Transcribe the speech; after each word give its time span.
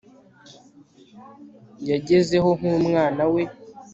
yagezeho 1.89 2.49
nkumwana 2.59 3.23
we 3.33 3.43